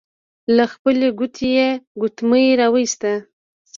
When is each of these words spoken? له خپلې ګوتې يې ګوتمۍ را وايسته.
له 0.55 0.63
خپلې 0.73 1.07
ګوتې 1.19 1.49
يې 1.57 1.69
ګوتمۍ 2.01 2.45
را 2.59 2.67
وايسته. 2.73 3.13